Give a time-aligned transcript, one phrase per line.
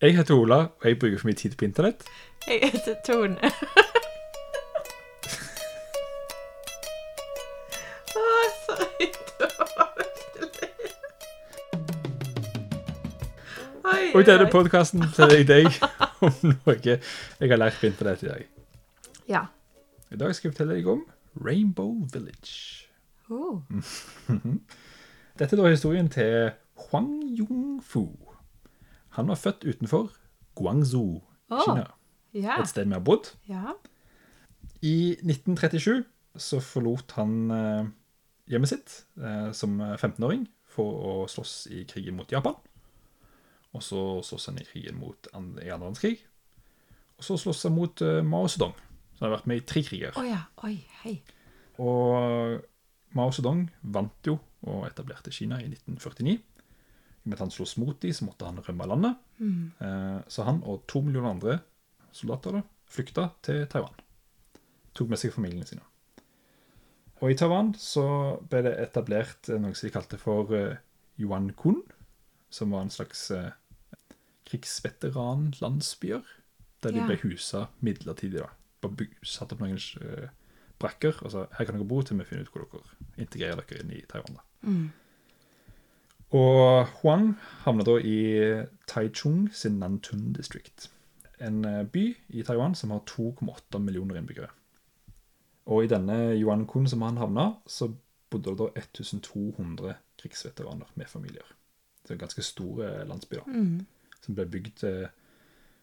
[0.00, 2.04] Jeg heter Ola, og jeg bruker for mye tid på internett.
[2.48, 3.36] Jeg heter Tone.
[8.16, 8.22] Å,
[8.64, 9.08] sorry.
[9.40, 10.70] Det var virkelig
[13.90, 14.50] Oi, Og denne oi.
[14.54, 15.68] podkasten til deg
[16.24, 16.98] om noe jeg
[17.52, 18.48] har lært på internett i dag.
[19.28, 19.44] Ja.
[20.10, 21.04] I dag skal jeg fortelle deg om
[21.44, 22.88] Rainbow Village.
[23.30, 23.60] Oh.
[25.38, 26.50] Dette er da historien til
[26.88, 28.06] Huang Yongfu.
[29.16, 30.10] Han var født utenfor
[30.58, 31.88] Guangzhou, oh, Kina.
[32.34, 32.60] Yeah.
[32.60, 33.32] Et sted vi har bodd.
[33.50, 33.74] Yeah.
[34.86, 36.04] I 1937
[36.40, 37.88] så forlot han eh,
[38.50, 42.54] hjemmet sitt eh, som 15-åring for å slåss i krigen mot Japan.
[43.74, 46.16] Og så slåss han i krigen mot andre, i andre verdenskrig.
[47.18, 48.76] Og så slåss han mot eh, Mao Zedong,
[49.18, 50.14] som har vært med i tre kriger.
[50.18, 50.44] Oh, ja.
[50.66, 51.18] Oi, hei.
[51.82, 52.62] Og
[53.18, 56.38] Mao Zedong vant jo og etablerte Kina i 1949.
[57.24, 59.16] Med at han sloss mot dem, så måtte han rømme landet.
[59.80, 61.58] Eh, Så han og to millioner andre
[62.12, 63.94] soldater da, flykta til Taiwan.
[64.94, 65.82] Tok med seg familiene sine.
[67.20, 70.76] Og i Taiwan så ble det etablert eh, noe som de kalte for eh,
[71.20, 71.82] Yuan Kun,
[72.50, 73.30] som var en slags
[74.50, 76.22] krigsveteranlandsbyer,
[76.82, 77.06] der de Ja.
[77.06, 78.40] ble husa midlertidig.
[78.40, 78.48] da.
[78.82, 79.78] Bare satt opp noen
[80.80, 82.82] brakker, og så her kan dere bo til vi finner ut hvor dere
[83.18, 84.34] integrerer dere inn i Taiwan.
[84.36, 84.42] da.
[84.62, 84.92] Mm.
[86.30, 88.18] Og Huang havner da i
[88.86, 90.90] Taichung sin Nantun district.
[91.40, 94.50] En eh, by i Taiwan som har 2,8 millioner innbyggere.
[95.66, 97.90] Og i denne Yuan Kun som han havna, så
[98.30, 101.46] bodde det da 1200 krigsveteraner med familier.
[102.02, 103.42] Det er en ganske stor eh, landsby da.
[103.46, 103.86] Mm.
[104.22, 105.10] Som ble bygd eh,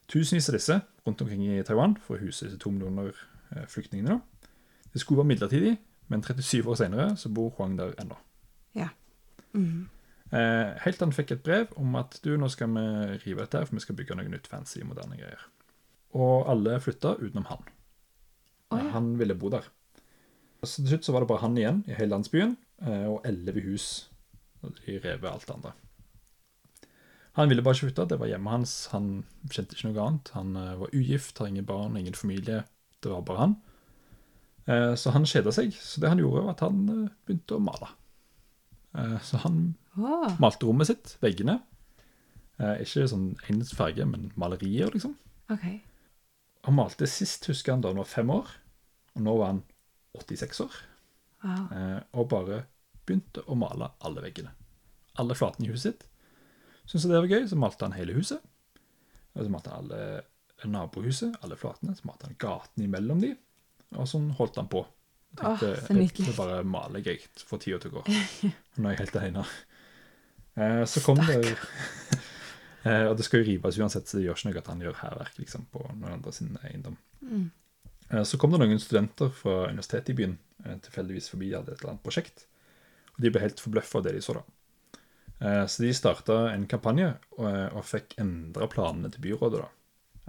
[0.08, 3.12] tusenvis av disse rundt omkring i Taiwan for å huse disse to millioner
[3.68, 4.16] flyktningene.
[4.16, 4.48] da.
[4.94, 8.16] Det skulle være midlertidig, men 37 år senere så bor Huang der ennå.
[8.76, 8.88] Ja.
[9.54, 9.88] Mm.
[10.28, 12.84] Eh, helt til han fikk et brev om at du, nå skal vi
[13.24, 15.48] rive dette her, for vi skal bygge noe nytt fancy, moderne greier.
[16.18, 17.66] Og alle flytta utenom han.
[18.74, 18.92] Oh, ja.
[18.98, 19.68] Han ville bo der.
[20.64, 23.64] Så til slutt så var det bare han igjen i hele landsbyen, eh, og elleve
[23.70, 24.08] hus.
[24.64, 25.74] De rev alt det andre.
[27.38, 28.74] Han ville bare ikke flytte, det var hjemmet hans.
[28.92, 29.10] Han
[29.54, 30.34] kjente ikke noe annet.
[30.34, 32.64] Han eh, var ugift, har ingen barn, ingen familie.
[33.04, 33.56] Det var bare han.
[34.66, 35.78] Eh, så han kjeda seg.
[35.78, 36.82] Så det han gjorde, var at han
[37.28, 37.94] begynte å male.
[38.98, 40.30] Eh, så han oh.
[40.42, 41.60] malte rommet sitt, veggene.
[42.58, 45.16] Eh, ikke sånn ens farge, men malerier, liksom.
[45.54, 45.80] Okay.
[46.68, 48.52] Han malte sist, husker han, da han var fem år.
[49.16, 49.64] Og nå var han
[50.18, 50.80] 86 år.
[51.46, 51.66] Wow.
[51.78, 52.62] Eh, og bare
[53.08, 54.54] begynte å male alle veggene.
[55.22, 56.08] Alle flatene i huset sitt.
[56.88, 58.44] Syntes det var gøy, så malte han hele huset.
[59.36, 61.96] Og så malte han alle nabohuset, alle flatene.
[61.96, 63.34] Så malte han gaten imellom de.
[63.96, 64.84] Og sånn holdt han på.
[65.38, 66.26] Jeg Åh, tenkte, så nydelig.
[66.28, 68.04] jeg bare maler jeg for tida til å gå.
[68.82, 69.44] Nå er jeg helt aleine.
[70.58, 71.38] Eh, så kom det
[72.88, 75.00] eh, Og det skal jo rives uansett, så det gjør ikke noe at han gjør
[75.04, 76.98] hærverk liksom, på noen andre sin eiendom.
[77.22, 77.48] Mm.
[78.10, 81.82] Eh, Så kom det noen studenter fra universitetet i byen eh, tilfeldigvis forbi hadde et
[81.84, 82.48] eller annet prosjekt.
[83.16, 84.46] Og de ble helt forbløffa av det de så da.
[85.46, 89.62] Eh, Så de starta en kampanje og, og fikk endra planene til byrådet.
[89.62, 89.70] da.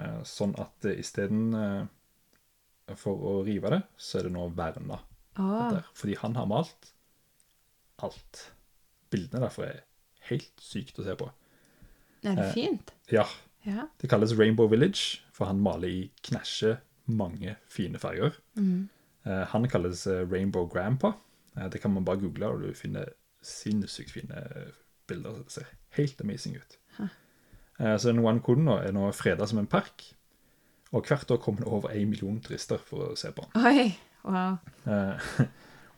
[0.05, 1.87] Eh, Sånn at eh, isteden eh,
[2.97, 5.00] for å rive det, så er det nå verna.
[5.37, 5.82] Ah.
[5.94, 6.93] Fordi han har malt
[8.03, 8.50] alt.
[9.10, 9.81] Bildene derfor er
[10.28, 11.31] helt sykt å se på.
[12.25, 12.53] Er det Eh.
[12.53, 12.93] fint?
[13.10, 13.25] Ja,
[13.65, 13.88] Ja.
[14.00, 18.32] det kalles Rainbow Village, for han maler i knæsje mange fine farger.
[18.56, 18.88] Mm.
[19.26, 21.15] Eh, han kalles eh, Rainbow Grandpa.
[21.56, 23.09] Eh, det kan man bare google, og du finner
[23.43, 24.72] sinnssykt fine eh,
[25.06, 25.43] bilder.
[25.44, 26.76] Det ser helt amazing ut.
[27.81, 30.15] Eh, så den One Koden nå er nå freda som en park.
[30.97, 33.66] Og hvert år kommer det over én million turister for å se på den.
[33.69, 33.88] Oi.
[34.28, 34.59] Wow.
[34.88, 35.31] Eh,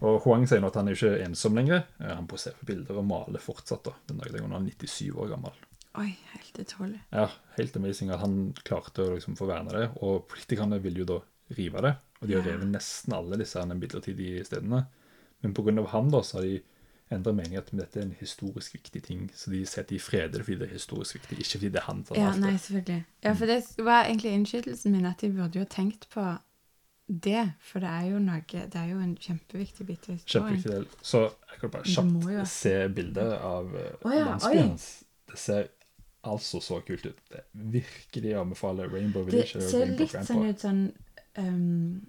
[0.06, 1.84] og Huang sier nå at han er ikke ensom lenger.
[2.00, 3.84] Eh, han poserer for bilder og maler fortsatt.
[3.86, 5.58] da, den dag han er 97 år gammel.
[5.98, 7.00] Oi, helt utrolig.
[7.10, 9.88] Ja, Helt amazing at han klarte å liksom få verna det.
[10.06, 11.18] Og politikerne vil jo da
[11.58, 11.94] rive det.
[12.20, 14.84] Og de har revet nesten alle disse midlertidige stedene.
[15.42, 15.86] Men pga.
[15.94, 16.60] han da, så har de
[17.10, 19.24] endra mening at dette er en historisk viktig ting.
[19.34, 21.88] Så de setter i de freder fordi det er historisk viktig, ikke fordi det er
[21.88, 23.00] han Ja, nei, selvfølgelig.
[23.24, 26.26] Ja, for det var egentlig innskytelsen min at de burde jo tenkt på
[27.10, 30.60] det, for det er jo noe Det er jo en kjempeviktig bit av historien.
[30.60, 30.86] Kjempeviktig del.
[31.02, 34.88] Så jeg kan bare Det jo- kjapt se bilder av oh, ja, landsbyen hans.
[35.30, 35.68] Det ser
[36.22, 37.18] altså så kult ut.
[37.30, 40.32] Det er virkelig å anbefale Rainbow Village eller ser Rainbow litt Grandpa.
[40.32, 40.82] sånn ut sånn
[41.34, 42.00] ehm,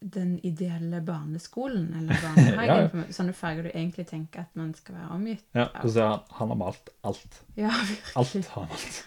[0.00, 2.90] Den ideelle barneskolen, eller barnehagen.
[2.94, 3.12] Ja, ja.
[3.12, 6.48] Sånne farger du egentlig tenker at man skal være omgitt Ja, og så han, han
[6.54, 7.40] har malt alt.
[7.60, 8.14] Ja, virkelig.
[8.16, 9.00] Alt har han malt.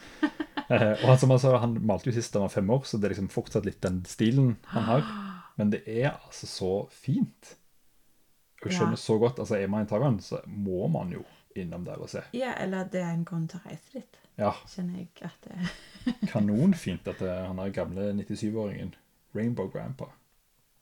[0.70, 2.86] Eh, og han, som han sa, han malte jo sist da han var fem år,
[2.88, 5.04] så det er liksom fortsatt litt den stilen han har.
[5.60, 7.56] Men det er altså så fint.
[8.64, 11.26] Jeg skjønner så godt, altså Er man i Taiwan, så må man jo
[11.60, 12.22] innom der og se.
[12.34, 15.58] Ja, eller det er en grunn til å reise dit, Ja, kjenner jeg at det
[15.58, 15.74] er.
[16.32, 18.94] kanonfint at han er gamle 97-åringen,
[19.36, 20.08] Rainbow Grandpa,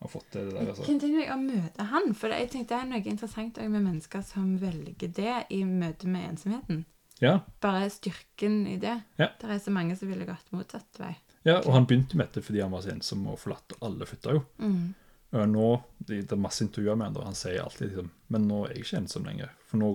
[0.02, 0.70] har fått til det der.
[0.72, 0.86] Altså.
[0.86, 4.24] kunne tenke meg å møte han, for jeg tenkte det er noe interessant med mennesker
[4.26, 6.86] som velger det i møte med ensomheten.
[7.22, 8.96] Ja, Bare styrken i det.
[9.22, 9.28] Ja.
[9.40, 11.14] Det er så mange som ville gått motsatt vei.
[11.46, 14.08] ja, og han begynte med dette fordi han var så ensom og forlatt, og alle
[14.10, 14.42] flytta jo.
[14.58, 14.94] Mm.
[15.32, 15.68] Og nå,
[16.02, 18.74] det det er masse intervjuer med han, og han sier alltid liksom, men nå er
[18.74, 19.92] jeg ikke ensom lenger, for nå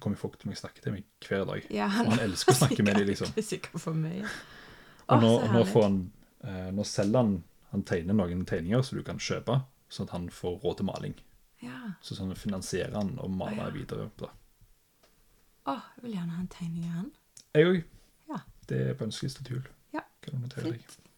[0.00, 1.68] kommer folk til meg å snakke til meg hver dag.
[1.70, 3.30] Ja, Og han elsker å snakke med dem, liksom.
[3.36, 4.24] Det er sikkert for mye.
[5.10, 6.00] Og Åh, nå, Og nå, får han,
[6.48, 7.36] eh, nå selger han,
[7.70, 11.16] han tegner noen tegninger som du kan kjøpe, sånn at han får råd til maling.
[11.62, 11.92] Ja.
[12.02, 13.74] Så sånn finansierer han og maler Å, ja.
[13.74, 14.08] videre.
[14.20, 14.30] Da.
[15.70, 17.10] Å, jeg vil gjerne ha en tegning av han.
[17.54, 17.80] Jeg òg.
[18.30, 18.40] Ja.
[18.70, 19.68] Det er på ønskeliste til jul.
[19.94, 20.80] Ja, Kan du notere deg.
[20.80, 21.09] Fint.